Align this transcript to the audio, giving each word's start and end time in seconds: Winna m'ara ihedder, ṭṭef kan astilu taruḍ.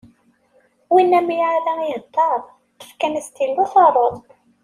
Winna 0.93 1.19
m'ara 1.27 1.73
ihedder, 1.85 2.39
ṭṭef 2.79 2.89
kan 2.99 3.13
astilu 3.19 3.65
taruḍ. 3.73 4.15